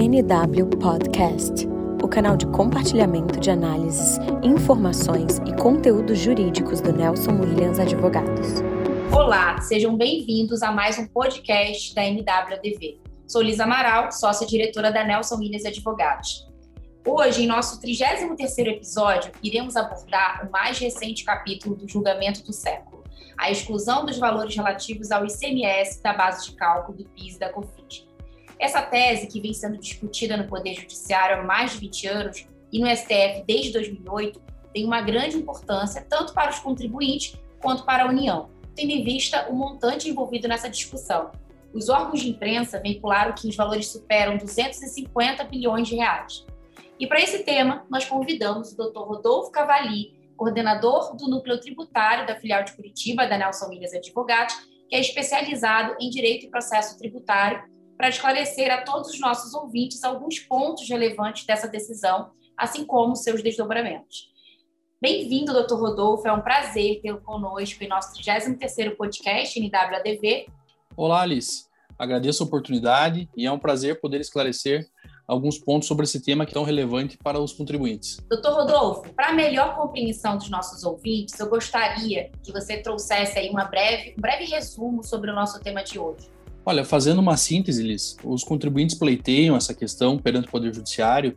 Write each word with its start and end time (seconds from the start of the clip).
NW 0.00 0.64
Podcast, 0.80 1.66
o 2.00 2.06
canal 2.06 2.36
de 2.36 2.46
compartilhamento 2.46 3.40
de 3.40 3.50
análises, 3.50 4.16
informações 4.44 5.38
e 5.38 5.52
conteúdos 5.56 6.20
jurídicos 6.20 6.80
do 6.80 6.92
Nelson 6.92 7.32
Williams 7.32 7.80
Advogados. 7.80 8.62
Olá, 9.12 9.60
sejam 9.60 9.96
bem-vindos 9.96 10.62
a 10.62 10.70
mais 10.70 11.00
um 11.00 11.06
podcast 11.08 11.92
da 11.96 12.02
NWADV. 12.02 13.00
Sou 13.26 13.42
Lisa 13.42 13.64
Amaral, 13.64 14.12
sócia 14.12 14.46
diretora 14.46 14.92
da 14.92 15.02
Nelson 15.02 15.34
Williams 15.34 15.66
Advogados. 15.66 16.46
Hoje, 17.04 17.42
em 17.42 17.48
nosso 17.48 17.80
33º 17.80 18.68
episódio, 18.68 19.32
iremos 19.42 19.74
abordar 19.74 20.46
o 20.46 20.52
mais 20.52 20.78
recente 20.78 21.24
capítulo 21.24 21.74
do 21.74 21.88
julgamento 21.88 22.44
do 22.44 22.52
século, 22.52 23.02
a 23.36 23.50
exclusão 23.50 24.06
dos 24.06 24.16
valores 24.16 24.54
relativos 24.54 25.10
ao 25.10 25.26
ICMS 25.26 26.00
da 26.00 26.12
base 26.12 26.48
de 26.48 26.52
cálculo 26.52 26.98
do 26.98 27.04
PIS 27.04 27.34
e 27.34 27.40
da 27.40 27.52
COFINS. 27.52 28.07
Essa 28.60 28.82
tese, 28.82 29.28
que 29.28 29.40
vem 29.40 29.54
sendo 29.54 29.78
discutida 29.78 30.36
no 30.36 30.48
Poder 30.48 30.74
Judiciário 30.74 31.40
há 31.40 31.44
mais 31.44 31.72
de 31.72 31.78
20 31.78 32.06
anos 32.08 32.46
e 32.72 32.80
no 32.80 32.88
STF 32.88 33.44
desde 33.46 33.72
2008, 33.72 34.42
tem 34.72 34.84
uma 34.84 35.00
grande 35.00 35.36
importância 35.36 36.04
tanto 36.08 36.34
para 36.34 36.50
os 36.50 36.58
contribuintes 36.58 37.38
quanto 37.60 37.84
para 37.84 38.04
a 38.04 38.08
União, 38.08 38.50
tendo 38.74 38.90
em 38.90 39.04
vista 39.04 39.48
o 39.48 39.54
montante 39.54 40.08
envolvido 40.08 40.48
nessa 40.48 40.68
discussão. 40.68 41.30
Os 41.72 41.88
órgãos 41.88 42.20
de 42.20 42.30
imprensa 42.30 42.80
veicularam 42.80 43.34
que 43.34 43.48
os 43.48 43.54
valores 43.54 43.88
superam 43.88 44.36
250 44.36 45.44
bilhões 45.44 45.86
de 45.86 45.96
reais. 45.96 46.44
E 46.98 47.06
para 47.06 47.20
esse 47.20 47.44
tema, 47.44 47.86
nós 47.88 48.04
convidamos 48.04 48.72
o 48.72 48.76
Dr. 48.76 49.00
Rodolfo 49.00 49.52
Cavalli, 49.52 50.18
coordenador 50.36 51.14
do 51.16 51.28
Núcleo 51.28 51.60
Tributário 51.60 52.26
da 52.26 52.36
filial 52.36 52.64
de 52.64 52.72
Curitiba 52.72 53.26
da 53.26 53.38
Nelson 53.38 53.68
Milhas 53.68 53.92
Advogados, 53.94 54.54
que 54.88 54.96
é 54.96 55.00
especializado 55.00 55.94
em 56.00 56.10
direito 56.10 56.46
e 56.46 56.50
processo 56.50 56.98
tributário 56.98 57.62
para 57.98 58.08
esclarecer 58.08 58.72
a 58.72 58.82
todos 58.82 59.10
os 59.10 59.18
nossos 59.18 59.52
ouvintes 59.52 60.04
alguns 60.04 60.38
pontos 60.38 60.88
relevantes 60.88 61.44
dessa 61.44 61.66
decisão, 61.66 62.30
assim 62.56 62.84
como 62.84 63.16
seus 63.16 63.42
desdobramentos. 63.42 64.28
Bem-vindo, 65.02 65.52
doutor 65.52 65.80
Rodolfo, 65.80 66.28
é 66.28 66.32
um 66.32 66.40
prazer 66.40 67.00
tê-lo 67.02 67.20
conosco 67.20 67.82
em 67.82 67.88
nosso 67.88 68.14
33º 68.14 68.96
podcast 68.96 69.58
NWADV. 69.60 70.46
Olá, 70.96 71.22
Alice. 71.22 71.66
Agradeço 71.98 72.44
a 72.44 72.46
oportunidade 72.46 73.28
e 73.36 73.46
é 73.46 73.50
um 73.50 73.58
prazer 73.58 74.00
poder 74.00 74.20
esclarecer 74.20 74.86
alguns 75.26 75.58
pontos 75.58 75.88
sobre 75.88 76.04
esse 76.04 76.22
tema 76.22 76.46
que 76.46 76.52
é 76.52 76.54
tão 76.54 76.62
relevante 76.62 77.18
para 77.18 77.40
os 77.40 77.52
contribuintes. 77.52 78.18
Doutor 78.30 78.54
Rodolfo, 78.54 79.12
para 79.12 79.32
melhor 79.32 79.74
compreensão 79.74 80.38
dos 80.38 80.48
nossos 80.48 80.84
ouvintes, 80.84 81.38
eu 81.38 81.48
gostaria 81.48 82.30
que 82.44 82.52
você 82.52 82.80
trouxesse 82.80 83.38
aí 83.38 83.50
uma 83.50 83.64
breve, 83.64 84.14
um 84.16 84.20
breve 84.20 84.44
resumo 84.44 85.02
sobre 85.02 85.32
o 85.32 85.34
nosso 85.34 85.60
tema 85.60 85.82
de 85.82 85.98
hoje. 85.98 86.37
Olha, 86.68 86.84
fazendo 86.84 87.20
uma 87.20 87.34
síntese, 87.34 87.82
Liz, 87.82 88.14
os 88.22 88.44
contribuintes 88.44 88.94
pleiteiam 88.94 89.56
essa 89.56 89.72
questão 89.72 90.18
perante 90.18 90.48
o 90.48 90.50
Poder 90.50 90.74
Judiciário 90.74 91.34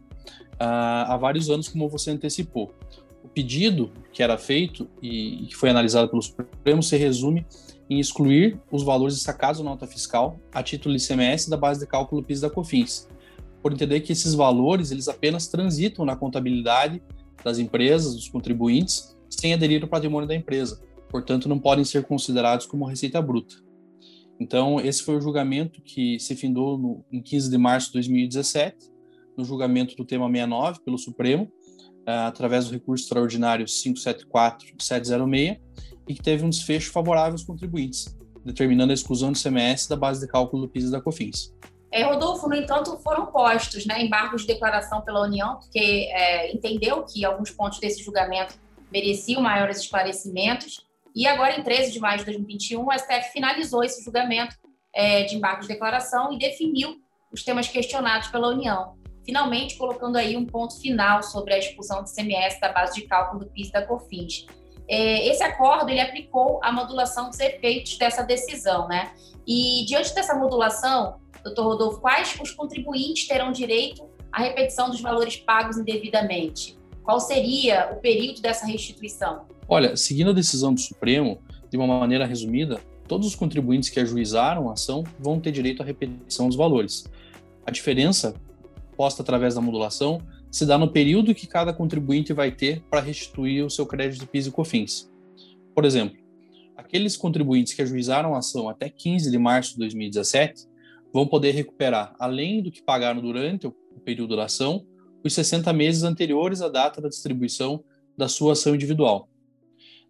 uh, 0.56 1.08
há 1.08 1.16
vários 1.16 1.50
anos, 1.50 1.70
como 1.70 1.88
você 1.88 2.12
antecipou. 2.12 2.74
O 3.24 3.30
pedido 3.30 3.94
que 4.12 4.22
era 4.22 4.38
feito 4.38 4.90
e 5.02 5.46
que 5.48 5.56
foi 5.56 5.70
analisado 5.70 6.10
pelo 6.10 6.22
Supremo 6.22 6.84
se 6.84 6.98
resume 6.98 7.46
em 7.90 7.98
excluir 7.98 8.60
os 8.70 8.84
valores 8.84 9.16
destacados 9.16 9.62
na 9.62 9.70
nota 9.70 9.88
fiscal 9.88 10.38
a 10.52 10.62
título 10.62 10.94
de 10.94 11.02
ICMS 11.02 11.50
da 11.50 11.56
base 11.56 11.80
de 11.80 11.88
cálculo 11.88 12.22
PIS 12.22 12.42
da 12.42 12.50
COFINS, 12.50 13.08
por 13.64 13.72
entender 13.72 14.02
que 14.02 14.12
esses 14.12 14.34
valores 14.34 14.92
eles 14.92 15.08
apenas 15.08 15.48
transitam 15.48 16.04
na 16.04 16.18
contabilidade 16.18 17.02
das 17.42 17.58
empresas, 17.58 18.16
dos 18.16 18.28
contribuintes, 18.28 19.16
sem 19.30 19.54
aderir 19.54 19.82
ao 19.82 19.88
patrimônio 19.88 20.28
da 20.28 20.36
empresa. 20.36 20.82
Portanto, 21.08 21.48
não 21.48 21.58
podem 21.58 21.86
ser 21.86 22.04
considerados 22.04 22.66
como 22.66 22.84
receita 22.84 23.22
bruta. 23.22 23.71
Então, 24.42 24.82
esse 24.82 25.04
foi 25.04 25.16
o 25.18 25.22
julgamento 25.22 25.84
que 25.84 26.20
se 26.20 26.36
findou 26.36 26.76
no, 26.76 27.06
em 27.12 27.22
15 27.22 27.48
de 27.48 27.60
março 27.60 27.90
de 27.90 27.94
2017, 27.94 28.76
no 29.38 29.46
julgamento 29.46 29.96
do 29.96 30.04
tema 30.04 30.26
69 30.26 30.80
pelo 30.84 30.98
Supremo, 30.98 31.44
uh, 31.44 32.26
através 32.26 32.66
do 32.66 32.72
recurso 32.72 33.04
extraordinário 33.04 33.64
574-706, 33.68 35.60
e 36.10 36.16
que 36.16 36.24
teve 36.24 36.44
um 36.44 36.50
desfecho 36.50 36.92
favorável 36.92 37.34
aos 37.34 37.44
contribuintes, 37.44 38.18
determinando 38.44 38.92
a 38.92 38.96
exclusão 38.96 39.32
do 39.32 39.40
CMS 39.40 39.88
da 39.88 39.96
base 39.96 40.22
de 40.22 40.28
cálculo 40.32 40.64
do 40.64 40.70
PIS 40.70 40.86
e 40.86 40.92
da 40.92 41.00
COFINS. 41.00 41.54
É, 41.92 42.04
Rodolfo, 42.04 42.50
no 42.50 42.56
entanto, 42.56 42.98
foram 43.04 43.28
postos 43.28 43.86
né, 43.86 44.04
embargos 44.04 44.42
de 44.42 44.48
declaração 44.48 45.02
pela 45.02 45.22
União, 45.22 45.58
porque 45.58 46.10
é, 46.12 46.52
entendeu 46.52 47.04
que 47.04 47.24
alguns 47.24 47.52
pontos 47.52 47.80
desse 47.80 48.02
julgamento 48.02 48.56
mereciam 48.92 49.40
maiores 49.40 49.82
esclarecimentos, 49.82 50.90
e 51.16 51.28
agora, 51.28 51.58
em 51.58 51.64
13 51.64 51.92
de 51.92 52.00
maio 52.00 52.20
de 52.20 52.26
2021, 52.26 52.86
o 52.86 52.92
STF 52.92 53.32
finalizou 53.34 53.84
esse 53.84 54.04
julgamento 54.04 54.56
é, 54.94 55.24
de 55.24 55.36
embargo 55.36 55.62
de 55.62 55.68
declaração 55.68 56.32
e 56.32 56.38
definiu 56.38 57.02
os 57.32 57.44
temas 57.44 57.68
questionados 57.68 58.28
pela 58.30 58.50
União, 58.50 58.96
finalmente 59.26 59.78
colocando 59.78 60.18
aí 60.18 60.36
um 60.36 60.46
ponto 60.46 60.80
final 60.80 61.24
sobre 61.24 61.54
a 61.54 61.58
expulsão 61.58 62.04
do 62.04 62.10
CMS 62.10 62.60
da 62.60 62.72
base 62.72 62.96
de 62.96 63.08
cálculo 63.08 63.46
do 63.46 63.52
PIS 63.52 63.72
da 63.72 63.86
COFINS. 63.86 64.46
É, 64.88 65.28
esse 65.28 65.44
acordo 65.44 65.90
ele 65.90 66.02
aplicou 66.02 66.60
a 66.64 66.72
modulação 66.72 67.30
dos 67.30 67.40
efeitos 67.40 67.98
dessa 67.98 68.24
decisão, 68.24 68.88
né? 68.88 69.14
E 69.48 69.86
diante 69.86 70.14
dessa 70.14 70.36
modulação, 70.36 71.20
doutor 71.44 71.64
Rodolfo, 71.64 72.02
quais 72.02 72.38
os 72.42 72.52
contribuintes 72.52 73.28
terão 73.28 73.52
direito 73.52 74.10
à 74.32 74.42
repetição 74.42 74.90
dos 74.90 75.00
valores 75.00 75.38
pagos 75.38 75.78
indevidamente? 75.78 76.78
Qual 77.04 77.20
seria 77.20 77.92
o 77.94 78.02
período 78.02 78.42
dessa 78.42 78.66
restituição? 78.66 79.46
Olha, 79.74 79.96
seguindo 79.96 80.32
a 80.32 80.34
decisão 80.34 80.74
do 80.74 80.82
Supremo, 80.82 81.42
de 81.70 81.78
uma 81.78 81.88
maneira 81.88 82.26
resumida, 82.26 82.82
todos 83.08 83.26
os 83.26 83.36
contribuintes 83.36 83.90
que 83.90 84.02
ajuizaram 84.02 84.70
a 84.70 84.74
ação 84.74 85.02
vão 85.18 85.40
ter 85.40 85.54
direito 85.54 85.82
à 85.82 85.86
repetição 85.86 86.50
dos 86.50 86.58
valores. 86.58 87.06
A 87.66 87.72
diferença, 87.72 88.36
posta 88.98 89.22
através 89.22 89.56
da 89.56 89.62
modulação, 89.62 90.22
se 90.52 90.66
dá 90.66 90.78
no 90.78 90.92
período 90.92 91.34
que 91.34 91.48
cada 91.48 91.72
contribuinte 91.72 92.34
vai 92.34 92.52
ter 92.52 92.82
para 92.90 93.00
restituir 93.00 93.64
o 93.64 93.70
seu 93.70 93.86
crédito 93.86 94.20
de 94.20 94.26
PIS 94.26 94.48
e 94.48 94.52
COFINS. 94.52 95.10
Por 95.74 95.86
exemplo, 95.86 96.18
aqueles 96.76 97.16
contribuintes 97.16 97.74
que 97.74 97.82
ajuizaram 97.82 98.36
a 98.36 98.40
ação 98.40 98.68
até 98.68 98.90
15 98.90 99.32
de 99.32 99.38
março 99.38 99.72
de 99.72 99.78
2017 99.78 100.68
vão 101.14 101.26
poder 101.26 101.52
recuperar, 101.52 102.14
além 102.20 102.62
do 102.62 102.72
que 102.72 102.84
pagaram 102.84 103.22
durante 103.22 103.68
o 103.68 103.72
período 104.04 104.36
da 104.36 104.44
ação, 104.44 104.86
os 105.24 105.32
60 105.32 105.72
meses 105.72 106.04
anteriores 106.04 106.62
à 106.62 106.68
data 106.68 107.00
da 107.00 107.08
distribuição 107.08 107.82
da 108.18 108.28
sua 108.28 108.52
ação 108.52 108.76
individual. 108.76 109.32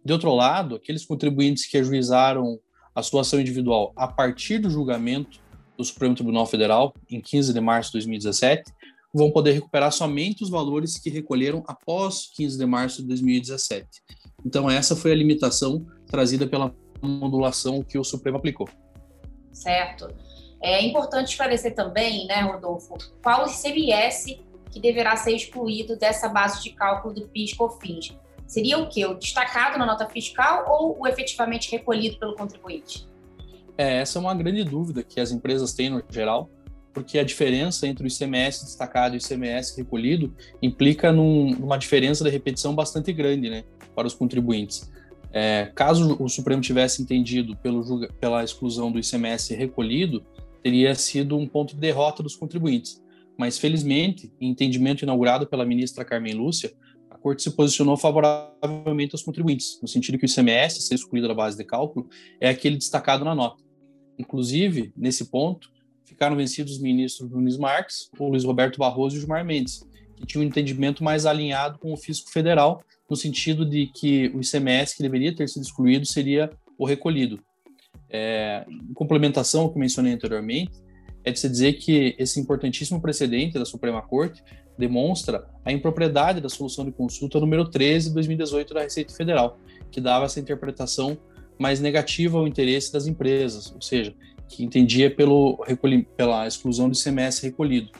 De 0.04 0.12
outro 0.12 0.34
lado, 0.34 0.74
aqueles 0.74 1.04
contribuintes 1.04 1.66
que 1.66 1.78
ajuizaram 1.78 2.58
a 2.94 3.02
sua 3.02 3.22
ação 3.22 3.40
individual 3.40 3.92
a 3.96 4.06
partir 4.08 4.58
do 4.58 4.68
julgamento 4.68 5.40
do 5.76 5.84
Supremo 5.84 6.14
Tribunal 6.14 6.46
Federal, 6.46 6.94
em 7.10 7.20
15 7.20 7.52
de 7.52 7.60
março 7.60 7.90
de 7.90 7.98
2017, 7.98 8.72
vão 9.14 9.30
poder 9.30 9.52
recuperar 9.52 9.92
somente 9.92 10.42
os 10.42 10.50
valores 10.50 10.98
que 10.98 11.10
recolheram 11.10 11.62
após 11.66 12.30
15 12.34 12.58
de 12.58 12.66
março 12.66 13.02
de 13.02 13.08
2017. 13.08 13.86
Então, 14.44 14.70
essa 14.70 14.96
foi 14.96 15.12
a 15.12 15.14
limitação 15.14 15.86
trazida 16.06 16.46
pela 16.46 16.74
modulação 17.02 17.82
que 17.82 17.98
o 17.98 18.04
Supremo 18.04 18.38
aplicou. 18.38 18.68
Certo. 19.52 20.08
É 20.62 20.80
importante 20.84 21.30
esclarecer 21.30 21.74
também, 21.74 22.26
né, 22.26 22.40
Rodolfo, 22.42 22.96
qual 23.22 23.46
o 23.46 23.50
ICMS 23.50 24.40
que 24.70 24.80
deverá 24.80 25.16
ser 25.16 25.32
excluído 25.32 25.96
dessa 25.96 26.28
base 26.28 26.62
de 26.62 26.70
cálculo 26.70 27.14
do 27.14 27.28
PIS/COFINS 27.28 28.16
seria 28.52 28.78
o 28.78 28.86
quê? 28.86 29.06
O 29.06 29.14
destacado 29.14 29.78
na 29.78 29.86
nota 29.86 30.06
fiscal 30.06 30.66
ou 30.68 31.00
o 31.00 31.06
efetivamente 31.06 31.70
recolhido 31.70 32.18
pelo 32.18 32.36
contribuinte? 32.36 33.06
É, 33.78 33.96
essa 33.96 34.18
é 34.18 34.20
uma 34.20 34.34
grande 34.34 34.62
dúvida 34.62 35.02
que 35.02 35.18
as 35.18 35.32
empresas 35.32 35.72
têm 35.72 35.88
no 35.88 36.02
geral, 36.10 36.50
porque 36.92 37.18
a 37.18 37.24
diferença 37.24 37.86
entre 37.86 38.04
o 38.04 38.06
ICMS 38.06 38.66
destacado 38.66 39.14
e 39.14 39.18
o 39.18 39.20
ICMS 39.20 39.74
recolhido 39.78 40.36
implica 40.60 41.10
num, 41.10 41.52
numa 41.52 41.78
diferença 41.78 42.22
de 42.22 42.28
repetição 42.28 42.74
bastante 42.74 43.10
grande 43.10 43.48
né, 43.48 43.64
para 43.94 44.06
os 44.06 44.12
contribuintes. 44.12 44.92
É, 45.32 45.72
caso 45.74 46.22
o 46.22 46.28
Supremo 46.28 46.60
tivesse 46.60 47.00
entendido 47.00 47.56
pelo, 47.56 48.06
pela 48.20 48.44
exclusão 48.44 48.92
do 48.92 48.98
ICMS 48.98 49.54
recolhido, 49.54 50.22
teria 50.62 50.94
sido 50.94 51.38
um 51.38 51.48
ponto 51.48 51.74
de 51.74 51.80
derrota 51.80 52.22
dos 52.22 52.36
contribuintes. 52.36 53.02
Mas, 53.38 53.56
felizmente, 53.56 54.30
em 54.38 54.50
entendimento 54.50 55.02
inaugurado 55.02 55.46
pela 55.46 55.64
ministra 55.64 56.04
Carmen 56.04 56.34
Lúcia, 56.34 56.70
Corte 57.22 57.42
se 57.42 57.50
posicionou 57.52 57.96
favoravelmente 57.96 59.14
aos 59.14 59.22
contribuintes, 59.22 59.78
no 59.80 59.86
sentido 59.86 60.18
que 60.18 60.26
o 60.26 60.28
ICMS, 60.28 60.82
ser 60.82 60.96
excluído 60.96 61.28
da 61.28 61.34
base 61.34 61.56
de 61.56 61.64
cálculo, 61.64 62.08
é 62.40 62.48
aquele 62.48 62.76
destacado 62.76 63.24
na 63.24 63.34
nota. 63.34 63.62
Inclusive, 64.18 64.92
nesse 64.96 65.26
ponto, 65.26 65.70
ficaram 66.04 66.36
vencidos 66.36 66.72
os 66.74 66.78
ministros 66.80 67.30
Nunes 67.30 67.56
Marques, 67.56 68.10
o 68.18 68.28
Luiz 68.28 68.44
Roberto 68.44 68.78
Barroso 68.78 69.14
e 69.14 69.18
o 69.18 69.20
Gilmar 69.20 69.44
Mendes, 69.44 69.86
que 70.16 70.26
tinham 70.26 70.44
um 70.44 70.46
entendimento 70.46 71.02
mais 71.04 71.24
alinhado 71.24 71.78
com 71.78 71.92
o 71.92 71.96
fisco 71.96 72.30
federal, 72.30 72.82
no 73.08 73.16
sentido 73.16 73.64
de 73.64 73.86
que 73.86 74.28
o 74.34 74.40
ICMS 74.40 74.96
que 74.96 75.02
deveria 75.02 75.34
ter 75.34 75.48
sido 75.48 75.62
excluído 75.62 76.04
seria 76.06 76.50
o 76.76 76.84
recolhido. 76.84 77.40
É, 78.10 78.66
em 78.68 78.92
complementação 78.92 79.62
ao 79.62 79.72
que 79.72 79.78
mencionei 79.78 80.12
anteriormente, 80.12 80.72
é 81.24 81.30
de 81.30 81.38
se 81.38 81.48
dizer 81.48 81.74
que 81.74 82.14
esse 82.18 82.40
importantíssimo 82.40 83.00
precedente 83.00 83.58
da 83.58 83.64
Suprema 83.64 84.02
Corte 84.02 84.42
demonstra 84.76 85.46
a 85.64 85.72
impropriedade 85.72 86.40
da 86.40 86.48
solução 86.48 86.84
de 86.84 86.92
consulta 86.92 87.38
número 87.38 87.68
13 87.68 88.08
de 88.08 88.14
2018 88.14 88.74
da 88.74 88.82
Receita 88.82 89.14
Federal, 89.14 89.58
que 89.90 90.00
dava 90.00 90.24
essa 90.24 90.40
interpretação 90.40 91.16
mais 91.58 91.80
negativa 91.80 92.38
ao 92.38 92.48
interesse 92.48 92.92
das 92.92 93.06
empresas, 93.06 93.72
ou 93.72 93.80
seja, 93.80 94.14
que 94.48 94.64
entendia 94.64 95.14
pelo, 95.14 95.64
pela 96.16 96.46
exclusão 96.46 96.88
do 96.88 96.96
ICMS 96.96 97.42
recolhido. 97.42 97.90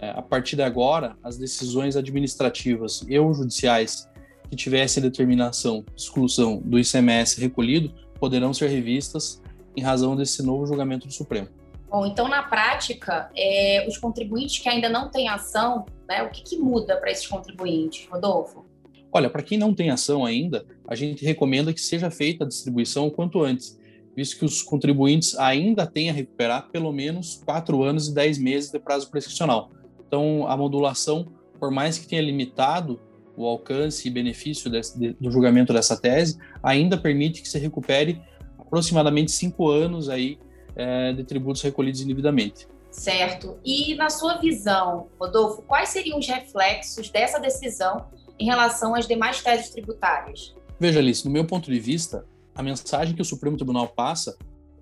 É, 0.00 0.10
a 0.10 0.22
partir 0.22 0.56
de 0.56 0.62
agora, 0.62 1.16
as 1.22 1.36
decisões 1.36 1.96
administrativas 1.96 3.04
e 3.08 3.14
judiciais 3.14 4.08
que 4.48 4.56
tivessem 4.56 5.02
determinação 5.02 5.84
de 5.94 6.02
exclusão 6.02 6.60
do 6.64 6.78
ICMS 6.78 7.40
recolhido 7.40 7.92
poderão 8.18 8.52
ser 8.52 8.68
revistas 8.68 9.42
em 9.76 9.80
razão 9.80 10.16
desse 10.16 10.42
novo 10.42 10.66
julgamento 10.66 11.06
do 11.06 11.12
Supremo. 11.12 11.48
Bom, 11.90 12.04
então 12.04 12.28
na 12.28 12.42
prática, 12.42 13.30
é, 13.34 13.86
os 13.88 13.96
contribuintes 13.96 14.58
que 14.58 14.68
ainda 14.68 14.88
não 14.88 15.10
têm 15.10 15.28
ação, 15.28 15.86
né, 16.08 16.22
o 16.22 16.30
que, 16.30 16.42
que 16.42 16.58
muda 16.58 16.96
para 16.96 17.10
esses 17.10 17.26
contribuintes, 17.26 18.06
Rodolfo? 18.10 18.66
Olha, 19.10 19.30
para 19.30 19.42
quem 19.42 19.56
não 19.56 19.72
tem 19.72 19.90
ação 19.90 20.24
ainda, 20.24 20.66
a 20.86 20.94
gente 20.94 21.24
recomenda 21.24 21.72
que 21.72 21.80
seja 21.80 22.10
feita 22.10 22.44
a 22.44 22.46
distribuição 22.46 23.06
o 23.06 23.10
quanto 23.10 23.42
antes, 23.42 23.78
visto 24.14 24.38
que 24.38 24.44
os 24.44 24.62
contribuintes 24.62 25.34
ainda 25.38 25.86
têm 25.86 26.10
a 26.10 26.12
recuperar 26.12 26.68
pelo 26.70 26.92
menos 26.92 27.42
quatro 27.42 27.82
anos 27.82 28.08
e 28.08 28.14
dez 28.14 28.36
meses 28.36 28.70
de 28.70 28.78
prazo 28.78 29.10
prescricional. 29.10 29.70
Então, 30.06 30.46
a 30.46 30.56
modulação, 30.56 31.32
por 31.58 31.70
mais 31.70 31.98
que 31.98 32.06
tenha 32.06 32.20
limitado 32.20 33.00
o 33.34 33.46
alcance 33.46 34.06
e 34.06 34.10
benefício 34.10 34.68
desse, 34.68 34.98
de, 34.98 35.12
do 35.14 35.30
julgamento 35.30 35.72
dessa 35.72 35.96
tese, 35.96 36.36
ainda 36.62 36.98
permite 36.98 37.40
que 37.40 37.48
se 37.48 37.58
recupere 37.58 38.20
aproximadamente 38.58 39.30
cinco 39.30 39.68
anos 39.68 40.10
aí 40.10 40.38
é, 40.78 41.12
de 41.12 41.24
tributos 41.24 41.60
recolhidos 41.60 42.00
indevidamente. 42.00 42.68
Certo. 42.90 43.58
E 43.64 43.94
na 43.96 44.08
sua 44.08 44.38
visão, 44.38 45.08
Rodolfo, 45.20 45.62
quais 45.62 45.90
seriam 45.90 46.18
os 46.18 46.26
reflexos 46.26 47.10
dessa 47.10 47.38
decisão 47.38 48.06
em 48.38 48.46
relação 48.46 48.94
às 48.94 49.06
demais 49.06 49.42
teses 49.42 49.70
tributárias? 49.70 50.54
Veja, 50.80 51.00
Alice, 51.00 51.24
no 51.24 51.30
meu 51.30 51.44
ponto 51.44 51.70
de 51.70 51.78
vista, 51.78 52.24
a 52.54 52.62
mensagem 52.62 53.14
que 53.14 53.20
o 53.20 53.24
Supremo 53.24 53.56
Tribunal 53.56 53.88
passa 53.88 54.36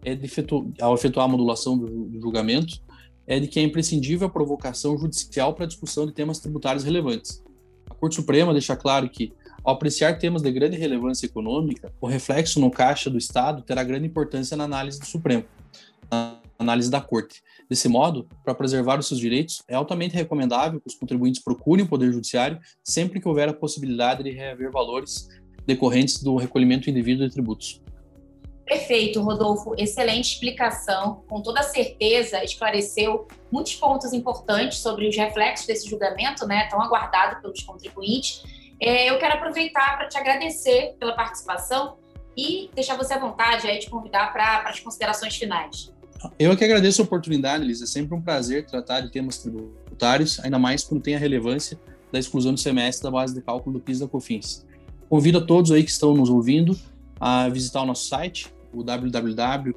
é 0.04 0.14
de, 0.14 0.30
ao 0.80 0.94
efetuar 0.94 1.24
a 1.24 1.28
modulação 1.28 1.76
do, 1.76 2.20
julgamento 2.20 2.80
é 3.26 3.40
de 3.40 3.48
que 3.48 3.58
é 3.58 3.62
imprescindível 3.62 4.28
a 4.28 4.30
provocação 4.30 4.96
judicial 4.96 5.52
para 5.52 5.64
a 5.64 5.66
discussão 5.68 6.06
de 6.06 6.12
temas 6.12 6.38
tributários 6.38 6.84
relevantes. 6.84 7.42
A 7.90 7.94
Corte 7.94 8.14
Suprema 8.14 8.52
deixa 8.52 8.76
claro 8.76 9.08
que, 9.08 9.32
ao 9.64 9.74
apreciar 9.74 10.16
temas 10.18 10.42
de 10.42 10.52
grande 10.52 10.76
relevância 10.76 11.26
econômica, 11.26 11.92
o 12.00 12.06
reflexo 12.06 12.60
no 12.60 12.70
caixa 12.70 13.10
do 13.10 13.18
Estado 13.18 13.62
terá 13.62 13.82
grande 13.82 14.06
importância 14.06 14.56
na 14.56 14.62
análise 14.62 15.00
do 15.00 15.06
Supremo 15.06 15.44
análise 16.58 16.90
da 16.90 17.00
Corte. 17.00 17.42
Desse 17.68 17.88
modo, 17.88 18.28
para 18.44 18.54
preservar 18.54 18.98
os 18.98 19.08
seus 19.08 19.20
direitos, 19.20 19.62
é 19.68 19.74
altamente 19.74 20.14
recomendável 20.14 20.80
que 20.80 20.88
os 20.88 20.94
contribuintes 20.94 21.42
procurem 21.42 21.84
o 21.84 21.88
Poder 21.88 22.12
Judiciário 22.12 22.60
sempre 22.82 23.20
que 23.20 23.28
houver 23.28 23.48
a 23.48 23.52
possibilidade 23.52 24.22
de 24.22 24.30
reaver 24.30 24.70
valores 24.70 25.28
decorrentes 25.66 26.22
do 26.22 26.36
recolhimento 26.36 26.88
indevido 26.88 27.26
de 27.26 27.32
tributos. 27.32 27.82
Perfeito, 28.64 29.20
Rodolfo. 29.20 29.74
Excelente 29.78 30.32
explicação. 30.32 31.22
Com 31.28 31.40
toda 31.40 31.62
certeza, 31.62 32.42
esclareceu 32.42 33.28
muitos 33.50 33.76
pontos 33.76 34.12
importantes 34.12 34.78
sobre 34.78 35.08
os 35.08 35.16
reflexos 35.16 35.66
desse 35.66 35.88
julgamento, 35.88 36.46
né, 36.46 36.66
tão 36.68 36.82
aguardado 36.82 37.40
pelos 37.40 37.62
contribuintes. 37.62 38.42
É, 38.80 39.08
eu 39.08 39.18
quero 39.18 39.34
aproveitar 39.34 39.96
para 39.96 40.08
te 40.08 40.18
agradecer 40.18 40.96
pela 40.98 41.14
participação 41.14 41.96
e 42.36 42.68
deixar 42.74 42.96
você 42.96 43.14
à 43.14 43.18
vontade 43.18 43.66
aí 43.66 43.78
de 43.78 43.88
convidar 43.88 44.32
para 44.32 44.68
as 44.68 44.80
considerações 44.80 45.36
finais. 45.36 45.94
Eu 46.38 46.56
que 46.56 46.64
agradeço 46.64 47.02
a 47.02 47.04
oportunidade, 47.04 47.64
Liz. 47.64 47.82
É 47.82 47.86
sempre 47.86 48.14
um 48.14 48.20
prazer 48.20 48.66
tratar 48.66 49.00
de 49.00 49.10
temas 49.10 49.38
tributários, 49.38 50.40
ainda 50.40 50.58
mais 50.58 50.84
quando 50.84 51.02
tem 51.02 51.14
a 51.14 51.18
relevância 51.18 51.78
da 52.12 52.18
exclusão 52.18 52.54
do 52.54 52.60
semestre 52.60 53.02
da 53.02 53.10
base 53.10 53.34
de 53.34 53.42
cálculo 53.42 53.78
do 53.78 53.82
PIS 53.82 53.98
da 54.00 54.08
COFINS. 54.08 54.66
Convido 55.08 55.38
a 55.38 55.40
todos 55.40 55.70
aí 55.70 55.82
que 55.82 55.90
estão 55.90 56.14
nos 56.14 56.28
ouvindo 56.28 56.76
a 57.20 57.48
visitar 57.48 57.82
o 57.82 57.86
nosso 57.86 58.06
site, 58.06 58.52
o 58.72 58.82
www.nwdv.com.br, 58.82 59.76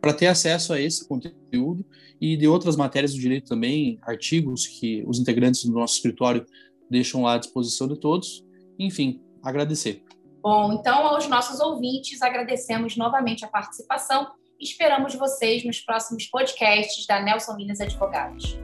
para 0.00 0.12
ter 0.12 0.26
acesso 0.26 0.72
a 0.72 0.80
esse 0.80 1.06
conteúdo 1.06 1.84
e 2.20 2.36
de 2.36 2.46
outras 2.48 2.76
matérias 2.76 3.14
do 3.14 3.20
direito 3.20 3.48
também, 3.48 3.98
artigos 4.02 4.66
que 4.66 5.04
os 5.06 5.18
integrantes 5.18 5.64
do 5.64 5.72
nosso 5.72 5.94
escritório 5.94 6.44
deixam 6.90 7.22
lá 7.22 7.34
à 7.34 7.38
disposição 7.38 7.86
de 7.86 7.98
todos. 7.98 8.44
Enfim, 8.78 9.20
agradecer. 9.42 10.02
Bom, 10.48 10.72
então 10.72 11.06
aos 11.06 11.28
nossos 11.28 11.60
ouvintes 11.60 12.22
agradecemos 12.22 12.96
novamente 12.96 13.44
a 13.44 13.48
participação 13.48 14.26
e 14.58 14.64
esperamos 14.64 15.14
vocês 15.14 15.62
nos 15.62 15.78
próximos 15.78 16.24
podcasts 16.26 17.06
da 17.06 17.20
Nelson 17.20 17.54
Minas 17.54 17.82
Advogados. 17.82 18.58